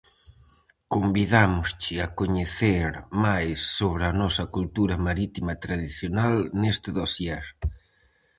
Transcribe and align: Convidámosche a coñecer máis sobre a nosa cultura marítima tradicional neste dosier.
Convidámosche 0.93 1.95
a 2.05 2.07
coñecer 2.19 2.89
máis 3.25 3.57
sobre 3.77 4.03
a 4.11 4.13
nosa 4.21 4.43
cultura 4.55 4.95
marítima 5.07 5.53
tradicional 5.65 6.35
neste 6.61 6.89
dosier. 6.99 7.43